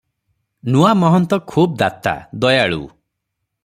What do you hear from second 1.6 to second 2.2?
ଦାତା,